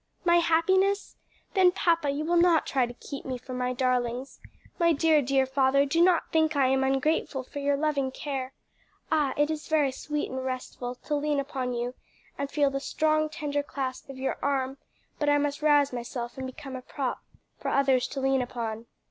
"My 0.25 0.37
happiness? 0.37 1.15
Then, 1.53 1.71
papa, 1.71 2.09
you 2.09 2.25
will 2.25 2.35
not 2.41 2.65
try 2.65 2.87
to 2.87 2.93
keep 2.95 3.23
me 3.23 3.37
from 3.37 3.59
my 3.59 3.71
darlings. 3.71 4.39
My 4.79 4.93
dear, 4.93 5.21
dear 5.21 5.45
father, 5.45 5.85
do 5.85 6.01
not 6.01 6.31
think 6.31 6.55
I 6.55 6.69
am 6.69 6.83
ungrateful 6.83 7.43
for 7.43 7.59
your 7.59 7.77
loving 7.77 8.09
care. 8.09 8.51
Ah, 9.11 9.35
it 9.37 9.51
is 9.51 9.67
very 9.67 9.91
sweet 9.91 10.31
and 10.31 10.43
restful 10.43 10.95
to 10.95 11.13
lean 11.13 11.39
upon 11.39 11.75
you 11.75 11.93
and 12.35 12.49
feel 12.49 12.71
the 12.71 12.79
strong 12.79 13.29
tender 13.29 13.61
clasp 13.61 14.09
of 14.09 14.17
your 14.17 14.39
arm! 14.41 14.79
but 15.19 15.29
I 15.29 15.37
must 15.37 15.61
rouse 15.61 15.93
myself 15.93 16.35
and 16.35 16.47
become 16.47 16.75
a 16.75 16.81
prop 16.81 17.23
for 17.59 17.67
others 17.69 18.07
to 18.07 18.19
lean 18.19 18.41
upon." 18.41 18.87